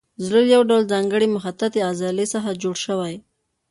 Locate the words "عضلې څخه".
1.89-2.59